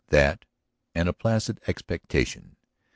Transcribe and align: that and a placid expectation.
that 0.09 0.45
and 0.95 1.07
a 1.07 1.13
placid 1.13 1.59
expectation. 1.67 2.55